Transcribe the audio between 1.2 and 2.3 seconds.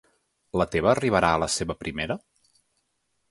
a la seva primera?